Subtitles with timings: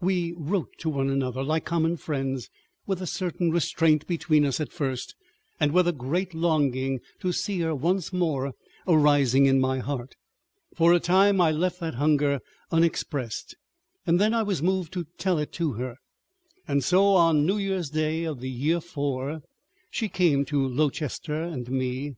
[0.00, 2.48] We wrote to one another—like common friends
[2.86, 5.16] with a certain restraint between us at first,
[5.58, 8.52] and with a great longing to see her once more
[8.86, 10.14] arising in my heart.
[10.76, 12.38] For a time I left that hunger
[12.70, 13.56] unexpressed,
[14.06, 15.96] and then I was moved to tell it to her.
[16.68, 19.42] And so on New Year's Day in the Year Four,
[19.90, 22.14] she came to Lowchester and me.